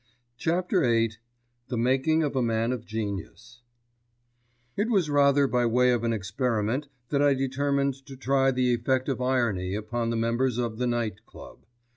*CHAPTER 0.35 0.81
VIII* 0.81 1.11
*THE 1.67 1.77
MAKING 1.77 2.23
OF 2.23 2.35
A 2.35 2.41
MAN 2.41 2.71
OF 2.71 2.85
GENIUS* 2.87 3.61
It 4.75 4.89
was 4.89 5.11
rather 5.11 5.45
by 5.45 5.67
way 5.67 5.91
of 5.91 6.03
an 6.03 6.11
experiment 6.11 6.87
that 7.09 7.21
I 7.21 7.35
determined 7.35 8.03
to 8.07 8.17
try 8.17 8.49
the 8.49 8.73
effect 8.73 9.07
of 9.09 9.21
irony 9.21 9.75
upon 9.75 10.09
the 10.09 10.17
members 10.17 10.57
of 10.57 10.79
the 10.79 10.87
Night 10.87 11.23
Club. 11.27 11.67